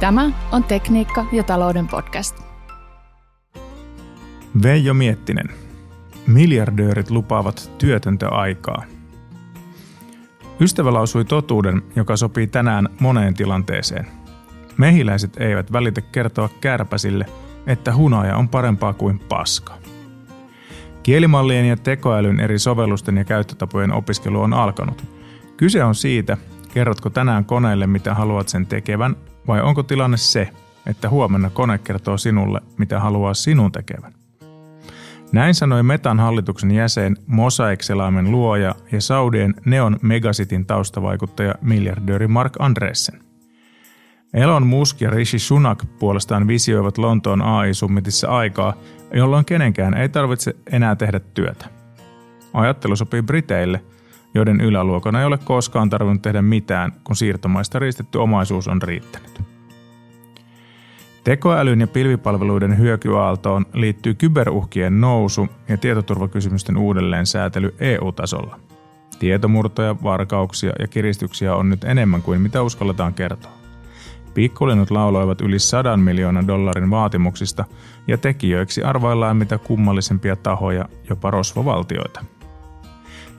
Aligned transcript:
Tämä 0.00 0.30
on 0.52 0.64
Tekniikka 0.64 1.26
ja 1.32 1.42
talouden 1.42 1.88
podcast. 1.88 2.36
Veijo 4.62 4.94
Miettinen. 4.94 5.48
Miljardöörit 6.26 7.10
lupaavat 7.10 7.70
työtöntä 7.78 8.28
aikaa. 8.28 8.84
Ystävä 10.60 10.92
lausui 10.92 11.24
totuuden, 11.24 11.82
joka 11.96 12.16
sopii 12.16 12.46
tänään 12.46 12.88
moneen 13.00 13.34
tilanteeseen. 13.34 14.06
Mehiläiset 14.76 15.36
eivät 15.36 15.72
välitä 15.72 16.00
kertoa 16.00 16.48
kärpäsille, 16.60 17.26
että 17.66 17.94
hunaja 17.94 18.36
on 18.36 18.48
parempaa 18.48 18.92
kuin 18.92 19.18
paska. 19.18 19.74
Kielimallien 21.02 21.68
ja 21.68 21.76
tekoälyn 21.76 22.40
eri 22.40 22.58
sovellusten 22.58 23.16
ja 23.16 23.24
käyttötapojen 23.24 23.92
opiskelu 23.92 24.40
on 24.40 24.54
alkanut. 24.54 25.04
Kyse 25.56 25.84
on 25.84 25.94
siitä, 25.94 26.36
kerrotko 26.74 27.10
tänään 27.10 27.44
koneelle 27.44 27.86
mitä 27.86 28.14
haluat 28.14 28.48
sen 28.48 28.66
tekevän 28.66 29.16
vai 29.50 29.62
onko 29.62 29.82
tilanne 29.82 30.16
se, 30.16 30.48
että 30.86 31.08
huomenna 31.08 31.50
kone 31.50 31.78
kertoo 31.78 32.18
sinulle, 32.18 32.60
mitä 32.78 33.00
haluaa 33.00 33.34
sinun 33.34 33.72
tekevän? 33.72 34.12
Näin 35.32 35.54
sanoi 35.54 35.82
Metan 35.82 36.20
hallituksen 36.20 36.70
jäsen, 36.70 37.16
Mosaic-selaimen 37.26 38.30
luoja 38.30 38.74
ja 38.92 39.00
Saudien 39.00 39.54
Neon 39.64 39.96
Megasitin 40.02 40.66
taustavaikuttaja 40.66 41.54
miljardööri 41.62 42.28
Mark 42.28 42.52
Andreessen. 42.58 43.20
Elon 44.34 44.66
Musk 44.66 45.00
ja 45.00 45.10
Rishi 45.10 45.38
Sunak 45.38 45.84
puolestaan 45.98 46.46
visioivat 46.46 46.98
Lontoon 46.98 47.42
AI-summitissa 47.42 48.28
aikaa, 48.28 48.74
jolloin 49.14 49.44
kenenkään 49.44 49.94
ei 49.94 50.08
tarvitse 50.08 50.56
enää 50.72 50.96
tehdä 50.96 51.20
työtä. 51.20 51.66
Ajattelu 52.52 52.96
sopii 52.96 53.22
Briteille, 53.22 53.84
joiden 54.34 54.60
yläluokana 54.60 55.20
ei 55.20 55.26
ole 55.26 55.38
koskaan 55.38 55.90
tarvinnut 55.90 56.22
tehdä 56.22 56.42
mitään, 56.42 56.92
kun 57.04 57.16
siirtomaista 57.16 57.78
riistetty 57.78 58.18
omaisuus 58.18 58.68
on 58.68 58.82
riittänyt. 58.82 59.49
Tekoälyn 61.24 61.80
ja 61.80 61.86
pilvipalveluiden 61.86 62.78
hyökyaaltoon 62.78 63.66
liittyy 63.72 64.14
kyberuhkien 64.14 65.00
nousu 65.00 65.48
ja 65.68 65.76
tietoturvakysymysten 65.76 66.76
uudelleensäätely 66.76 67.74
EU-tasolla. 67.80 68.60
Tietomurtoja, 69.18 69.96
varkauksia 70.02 70.72
ja 70.78 70.88
kiristyksiä 70.88 71.54
on 71.54 71.70
nyt 71.70 71.84
enemmän 71.84 72.22
kuin 72.22 72.40
mitä 72.40 72.62
uskalletaan 72.62 73.14
kertoa. 73.14 73.52
Pikkulinnut 74.34 74.90
lauloivat 74.90 75.40
yli 75.40 75.58
sadan 75.58 76.00
miljoonan 76.00 76.46
dollarin 76.46 76.90
vaatimuksista 76.90 77.64
ja 78.06 78.18
tekijöiksi 78.18 78.82
arvaillaan 78.82 79.36
mitä 79.36 79.58
kummallisempia 79.58 80.36
tahoja, 80.36 80.88
jopa 81.10 81.30
rosvovaltioita. 81.30 82.24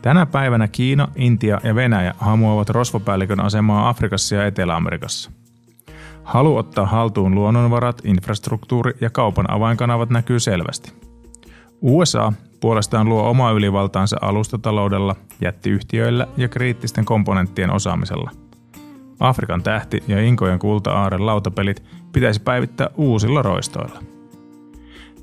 Tänä 0.02 0.26
päivänä 0.26 0.68
Kiina, 0.68 1.08
Intia 1.16 1.60
ja 1.64 1.76
Venäjä 1.76 2.14
hamuavat 2.18 2.70
rosvopäällikön 2.70 3.40
asemaa 3.40 3.90
Afrikassa 3.90 4.36
ja 4.36 4.46
Etelä-Amerikassa. 4.46 5.41
Halu 6.24 6.58
ottaa 6.58 6.86
haltuun 6.86 7.36
luonnonvarat, 7.36 8.02
infrastruktuuri 8.04 8.94
ja 9.02 9.10
kaupan 9.10 9.52
avainkanavat 9.52 10.10
näkyy 10.10 10.40
selvästi. 10.40 10.94
USA 11.82 12.34
puolestaan 12.60 13.10
luo 13.10 13.30
omaa 13.30 13.52
ylivaltaansa 13.52 14.18
alustataloudella, 14.22 15.16
jättiyhtiöillä 15.42 16.28
ja 16.38 16.48
kriittisten 16.48 17.06
komponenttien 17.06 17.72
osaamisella. 17.72 18.32
Afrikan 19.20 19.64
tähti 19.64 20.04
ja 20.08 20.22
Inkojen 20.22 20.60
kulta-aaren 20.60 21.26
lautapelit 21.26 21.84
pitäisi 22.12 22.42
päivittää 22.42 22.90
uusilla 22.98 23.42
roistoilla. 23.42 24.00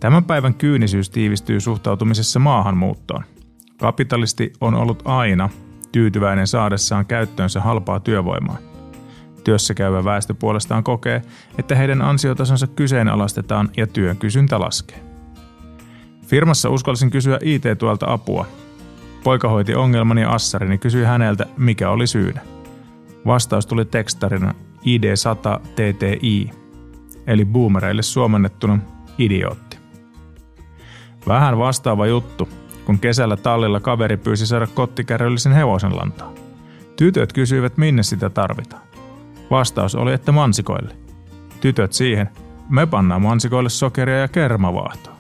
Tämän 0.01 0.25
päivän 0.25 0.55
kyynisyys 0.55 1.11
tiivistyy 1.11 1.61
suhtautumisessa 1.61 2.39
maahanmuuttoon. 2.39 3.25
Kapitalisti 3.81 4.53
on 4.61 4.75
ollut 4.75 5.03
aina 5.05 5.49
tyytyväinen 5.93 6.47
saadessaan 6.47 7.07
käyttöönsä 7.07 7.61
halpaa 7.61 8.01
työvoimaa. 8.01 8.59
Työssä 9.49 9.75
käyvä 9.75 10.05
väestö 10.05 10.35
puolestaan 10.35 10.85
kokee, 10.85 11.23
että 11.59 11.75
heidän 11.75 12.03
ansiotasonsa 12.03 12.67
kyseenalaistetaan 12.67 13.69
ja 13.77 13.87
työn 13.87 14.17
kysyntä 14.17 14.61
laskee. 14.61 15.01
Firmassa 16.27 16.71
uskallisin 16.71 17.11
kysyä 17.11 17.39
IT-tuolta 17.43 18.13
apua. 18.13 18.47
Poika 19.25 19.49
hoiti 19.49 19.75
ongelmani 19.75 20.21
ja 20.21 20.31
assarini 20.31 20.79
kysyi 20.79 21.05
häneltä, 21.05 21.47
mikä 21.57 21.91
oli 21.91 22.07
syynä. 22.07 22.41
Vastaus 23.27 23.67
tuli 23.67 23.85
tekstarina 23.85 24.55
ID100 24.81 25.61
TTI, 25.61 26.51
eli 27.27 27.45
boomereille 27.45 28.03
suomennettuna 28.03 28.79
idiootti. 29.19 29.79
Vähän 31.29 31.59
vastaava 31.59 32.07
juttu, 32.07 32.49
kun 32.85 32.99
kesällä 32.99 33.37
tallilla 33.37 33.81
kaveri 33.81 34.17
pyysi 34.17 34.47
saada 34.47 34.67
kottikärryllisen 34.67 35.53
hevosen 35.53 35.97
lantaa. 35.97 36.33
Tytöt 36.97 37.33
kysyivät, 37.33 37.77
minne 37.77 38.03
sitä 38.03 38.31
tarvitaan. 38.31 38.89
Vastaus 39.51 39.95
oli, 39.95 40.13
että 40.13 40.33
mansikoille. 40.33 40.97
Tytöt 41.61 41.93
siihen, 41.93 42.29
me 42.69 42.87
pannaan 42.87 43.23
mansikoille 43.23 43.71
sokeria 43.71 44.19
ja 44.19 44.29
kermavaahtoa. 44.29 45.19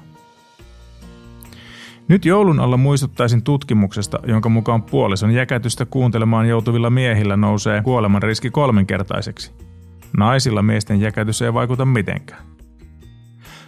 Nyt 2.08 2.24
joulun 2.24 2.60
alla 2.60 2.76
muistuttaisin 2.76 3.42
tutkimuksesta, 3.42 4.18
jonka 4.26 4.48
mukaan 4.48 4.82
puolison 4.82 5.30
jäkätystä 5.30 5.86
kuuntelemaan 5.86 6.48
joutuvilla 6.48 6.90
miehillä 6.90 7.36
nousee 7.36 7.82
kuoleman 7.82 8.22
riski 8.22 8.50
kolminkertaiseksi. 8.50 9.52
Naisilla 10.18 10.62
miesten 10.62 11.00
jäkätys 11.00 11.42
ei 11.42 11.54
vaikuta 11.54 11.84
mitenkään. 11.84 12.42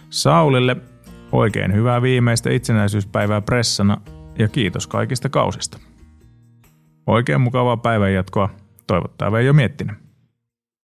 Saulille 0.09 0.77
oikein 1.31 1.73
hyvää 1.73 2.01
viimeistä 2.01 2.49
itsenäisyyspäivää 2.49 3.41
pressana 3.41 3.97
ja 4.39 4.47
kiitos 4.47 4.87
kaikista 4.87 5.29
kausista. 5.29 5.79
Oikein 7.07 7.41
mukavaa 7.41 7.77
päivänjatkoa, 7.77 8.49
toivottaa 8.87 9.31
Veijo 9.31 9.53
Miettinen. 9.53 10.00